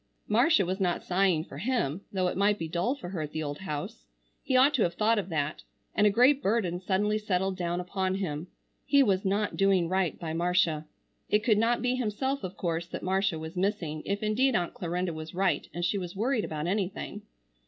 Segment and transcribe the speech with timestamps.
[0.27, 3.43] Marcia was not sighing for him, though it might be dull for her at the
[3.43, 4.07] old house.
[4.41, 5.61] He ought to have thought of that;
[5.93, 8.47] and a great burden suddenly settled down upon him.
[8.83, 10.87] He was not doing right by Marcia.
[11.29, 15.13] It could not be himself of course that Marcia was missing, if indeed Aunt Clarinda
[15.13, 17.21] was right and she was worried about anything.